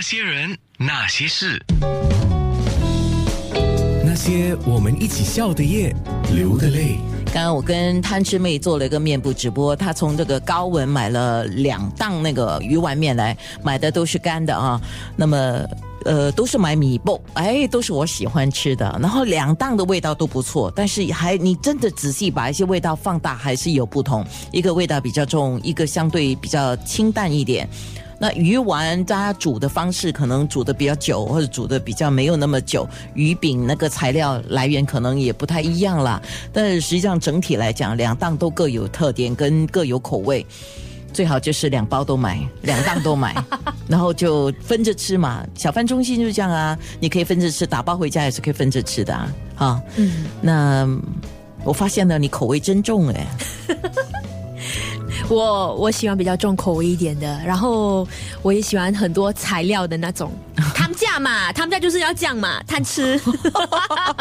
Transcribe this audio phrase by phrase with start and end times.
[0.00, 1.62] 那些人，那些事，
[4.02, 5.94] 那些我们一起笑的夜，
[6.34, 6.96] 流的泪。
[7.26, 14.80] 刚刚我跟贪吃妹做了一个面部直播，她从这个高文买了两档那个鱼丸面来，买的都是干的啊。
[15.16, 15.36] 那么
[16.06, 18.98] 呃，都是买米布，哎，都是我喜欢吃的。
[19.02, 24.26] 然后两档的味道都不错，但是还你真的仔细把一些味道放大，还是有不同。
[24.50, 27.68] 一个味道比较重，一个相对比较清淡一点。
[28.20, 32.86] 那鱼丸大家煮的方式可能煮的比较久，或者煮的比较没有那么久。
[33.14, 36.20] 鱼饼那个材料来源可能也不太一样啦。
[36.52, 40.44] 但是实际上整体来讲，两档都各有特点跟各有口味。
[41.12, 43.34] 最好就是两包都买，两档都买，
[43.88, 45.44] 然后就分着吃嘛。
[45.56, 49.32] 小贩中心就是这样啊，你可以分着吃，打包回家也是可以分着吃的啊。
[49.56, 50.86] 哈，嗯，那
[51.64, 53.26] 我发现了你口味真重哎。
[55.30, 58.06] 我我喜欢比较重口味一点的，然后
[58.42, 60.32] 我也喜欢很多材料的那种。
[60.74, 63.18] 他们家嘛，他们家就是要酱嘛，贪吃。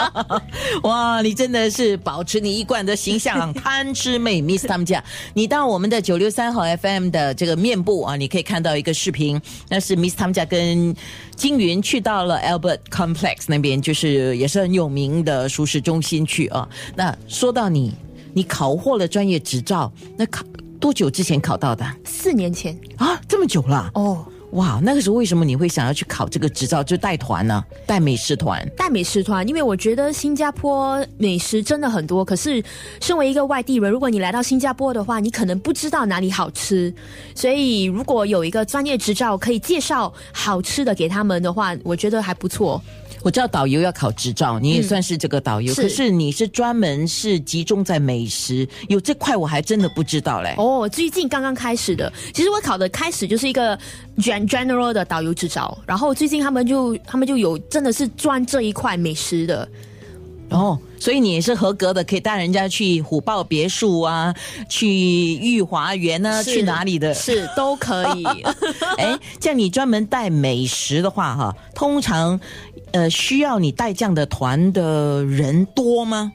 [0.84, 5.02] 哇，你真的是保持你一贯的形象，贪吃妹 Miss 他们家。
[5.32, 9.40] 你到我们的九六三号 FM 的这个面部啊，你可以看到一个视频，
[9.70, 10.94] 那是 Miss 他们家跟
[11.34, 16.68] 金云去到了 Albert Complex 那边，就是也是很有名的熟食中心去啊。
[16.94, 17.94] 那说到你，
[18.34, 20.44] 你考获了专业执照，那考。
[20.80, 21.84] 多久之前考到的？
[22.04, 24.26] 四年前啊，这么久了哦！
[24.52, 27.62] 哇，那个时候为什么你会想要去考这个执照，就带团呢？
[27.86, 28.66] 带美食团？
[28.76, 32.24] 带美食团，因为我觉得新加坡美食真的很多。
[32.24, 32.62] 可是，
[33.00, 36.92] 身为一个外地人，如果你来到新加坡的话，你可能不知道哪里好吃。
[37.34, 42.82] 所以，如果有一个专业执照可以介绍好吃的给他们的话，我觉得还不错。
[43.24, 45.74] 我知道导游要考执照，你也算是这个导游。
[45.74, 50.54] 可是你是专门是集中在美食，有这块我还真的不知道嘞。
[50.56, 52.10] 哦，最近刚刚开始的。
[52.32, 53.76] 其实我考的开始就是一个
[54.46, 59.66] general 的导游执照，然后最近他们就他们就有真的是专这一块美食的。
[60.50, 64.34] 哦，所以你也是合格的，可以带人家去虎豹别墅啊，
[64.68, 67.12] 去御华园呢，去哪里的？
[67.14, 68.24] 是都可以。
[68.96, 72.38] 哎，像你专门带美食的话，哈，通常。
[72.90, 76.32] 呃，需要你带这样的团的人多吗？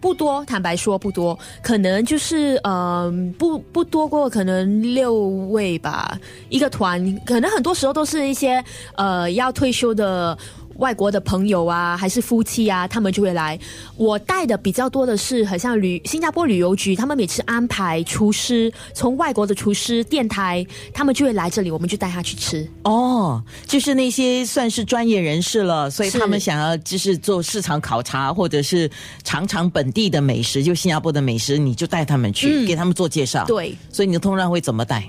[0.00, 6.18] 不多，坦白说不多，可能就是呃，不不多过可能六位吧，
[6.48, 8.64] 一个团，可能很多时候都是一些
[8.96, 10.36] 呃要退休的。
[10.80, 13.58] 外国的朋友啊，还是夫妻啊，他们就会来。
[13.96, 22.66] 我带的比较多的是，很像旅新加坡旅游局，他们每次安排厨师，从外国的厨师、电台，他们就会来这里，我们就带他去吃。
[22.82, 28.90] 哦，就是那些算是专业人士了，所以他们想要就是做市场考察，或者是
[29.22, 33.44] 尝尝本地的美食，就新加坡的美食，你就带他们去，给他们做介绍。
[33.44, 35.08] 对，所以你通常会怎么带？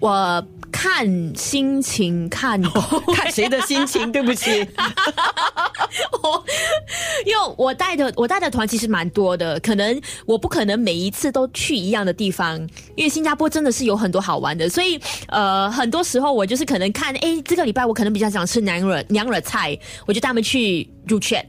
[0.00, 0.44] 我
[0.84, 2.60] 看心情，看
[3.14, 4.12] 看谁的心情。
[4.12, 4.50] 对不起，
[6.22, 6.44] 我
[7.24, 12.58] 因为我带的我带的团其实蛮多的，可能我不可能每一次都去一样的地方，
[12.96, 21.42] 因为新加坡真的是有很多好玩的，所以呃，很多时候我就是可能看，哎，这个礼拜我可能比较想吃娘惹娘惹菜，我就带他们去入圈。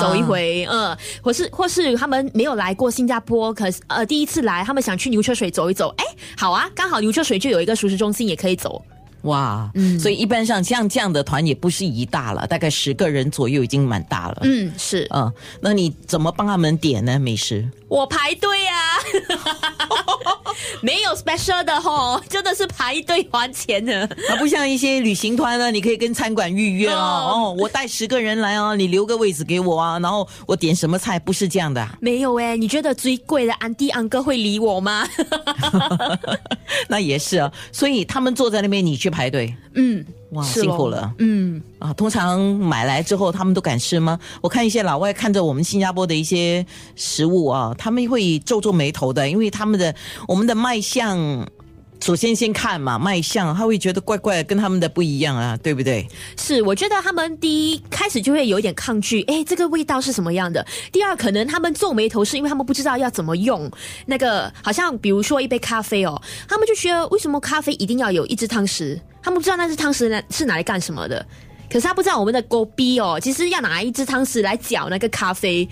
[0.00, 6.04] 走一回，嗯，或是或是他们没有来过新加坡，可是呃第一次来，他们想去牛车水走一走，哎，
[6.36, 8.84] 好啊，刚好牛车水就有一个熟食中心，也可以走。
[9.22, 14.38] 哇，嗯，所以一般上像这样的团也不是一大了，大概十个人左右已经蛮大了。
[14.42, 17.18] 嗯，是，嗯，那你怎么帮他们点呢？
[17.18, 17.66] 美食？
[17.88, 18.93] 我排队啊，
[20.80, 24.04] 没有 special 的吼，真的是排队还钱的。
[24.28, 26.94] 啊，不像一些旅行团呢，你可以跟餐馆预约哦。
[27.34, 31.86] 哦，我带十个人来哦，你留个位置给我啊，然后我点什么菜，不是这样的。
[32.00, 35.06] 没有哎，你觉得最贵的安迪安哥会理我吗？
[36.88, 39.54] 那也是啊，所以他们坐在那边，你去排队。
[39.74, 40.04] 嗯。
[40.30, 41.12] 哇，辛苦了。
[41.18, 44.18] 嗯啊，通常买来之后，他们都敢吃吗？
[44.40, 46.64] 我看一些老外看着我们新加坡的一些
[46.96, 49.94] 食物啊，他们会皱皱眉头的，因为他们的
[50.28, 51.46] 我们的卖相。
[52.00, 56.06] 首先先看嘛，卖相他会觉得怪怪的，跟他们的不一样啊，对不对？
[56.36, 60.66] 是，我觉得他们第一开始就会有点抗拒，哎，这个味道是什么样的？
[60.92, 63.70] 第二，可能他们皱眉头是因为他们不知道要怎么用
[64.04, 69.00] 那个，好像比如说一杯咖啡哦，他们就觉得为什么咖啡一定要有一只汤匙？
[69.22, 71.24] 他们不知道那只汤匙呢是拿来干什么的，
[71.74, 75.68] 可是他不知道我们的狗逼哦，其实要拿一只汤匙来搅那个咖啡。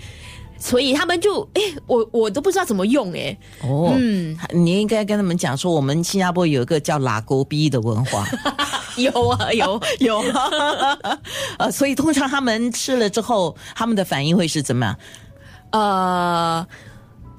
[0.59, 3.37] 所以他们就哎，我我都不知道怎么用哎。
[3.61, 8.27] 哦，嗯，你应该跟他们讲说，我们新加坡有一个叫拉勾逼的文化。
[8.97, 10.21] 有啊，有有。
[11.57, 14.97] 呃，所以通常他们吃了之后，他们的反应会是怎么样？
[15.71, 16.67] 呃，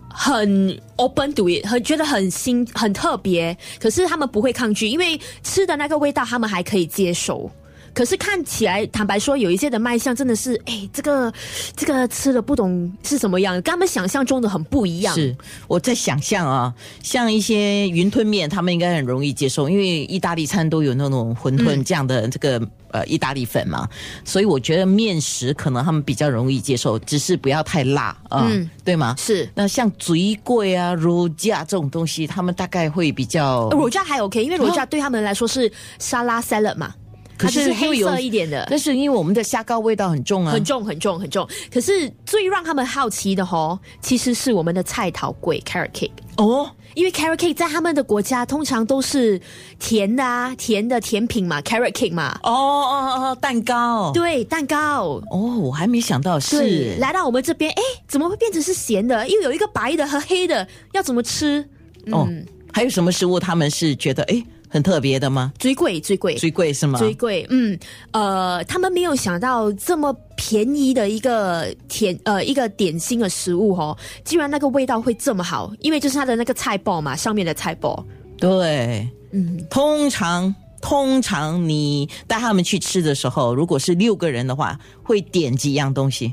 [0.08, 3.56] 很 open to it，很觉得很新，很特别。
[3.78, 7.50] 可是他们不会抗拒，因为吃的那个味道他们还可以接受。
[7.94, 11.32] 可是看起来，坦白说，有一些的卖相真的是，哎，这个
[11.76, 15.14] 这个吃了不懂是什么样，跟他们想象中的很不一样。
[15.14, 15.34] 是
[15.68, 22.60] 我在想象啊，像一些云吞面，他们应该很容易接受，因为意大利餐都有那种馄饨这样的这个、
[22.90, 23.88] 呃意大利粉嘛，
[24.24, 29.14] 所以我觉得面食可能他们比较容易接受，只是不要太辣啊，嗯对吗？
[29.16, 29.48] 是。
[29.54, 33.68] 那像嘴贵啊、肉架这种东西，他们大概会比较。
[33.70, 36.92] 乳酱还 OK，因为乳酱对他们来说是沙拉 salad 嘛，
[37.36, 41.48] 可它是是黑色一点的，但是因为我们的虾膏味道很重啊，很重很重很重。
[41.72, 46.10] 可是最让他们好奇的吼，其实是我们的菜桃粿 carrot cake。
[46.36, 46.70] 哦。
[46.94, 49.40] 因为 carrot cake 在他们的国家通常都是
[49.80, 54.12] 甜的啊，甜的甜品嘛，carrot cake 嘛，哦哦哦，蛋糕。
[54.12, 55.20] 对，蛋糕。
[55.28, 59.28] 哦，我还没想到是，来到我们这边，哎，怎么会变成是咸的？
[59.28, 61.68] 又有一个白的和黑的，要怎么吃？
[62.12, 64.40] 哦嗯，还有什么食物他们是觉得哎
[64.74, 65.52] 很特别的吗？
[65.56, 66.98] 最贵最贵最贵是吗？
[66.98, 67.78] 最贵，嗯，
[68.10, 78.04] 呃，他们没有想到这么便宜的一个甜呃一个点心的食物哦，居然那个味道会这么好，因为就是它的那个菜包嘛，上面的菜包，
[78.36, 86.32] 对，嗯，通常通常你带他们去吃的时候，如果是六个人的话，会点几样东西？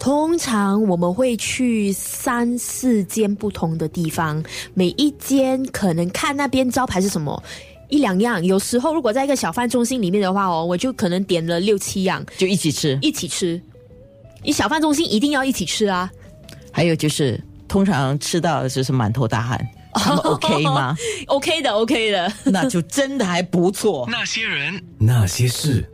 [0.00, 4.42] 通常我们会去三四间不同的地方，
[4.74, 7.42] 每一间可能看那边招牌是什么。
[7.88, 12.98] 一两样，有时候如果在一个小贩中心里面的话哦，我就可能点了六七样就一起吃。
[13.00, 13.60] 一起吃。
[14.42, 16.10] 你小贩中心一定要一起吃啊！
[16.70, 19.58] 还有就是，通常吃到的就是满头大汗，
[19.94, 20.94] 他们 OK 吗？
[21.26, 22.32] OK 的，OK 的。
[22.44, 24.06] 那就真的还不错。
[24.10, 25.90] 那些人，那些事。